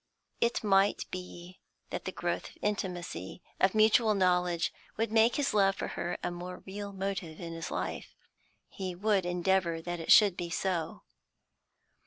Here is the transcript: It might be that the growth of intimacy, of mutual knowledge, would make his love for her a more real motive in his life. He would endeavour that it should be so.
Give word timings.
It 0.39 0.63
might 0.63 1.05
be 1.11 1.59
that 1.91 2.05
the 2.05 2.11
growth 2.11 2.49
of 2.49 2.57
intimacy, 2.63 3.43
of 3.59 3.75
mutual 3.75 4.15
knowledge, 4.15 4.73
would 4.97 5.11
make 5.11 5.35
his 5.35 5.53
love 5.53 5.75
for 5.75 5.89
her 5.89 6.17
a 6.23 6.31
more 6.31 6.63
real 6.65 6.91
motive 6.91 7.39
in 7.39 7.53
his 7.53 7.69
life. 7.69 8.15
He 8.67 8.95
would 8.95 9.27
endeavour 9.27 9.79
that 9.79 9.99
it 9.99 10.11
should 10.11 10.35
be 10.35 10.49
so. 10.49 11.03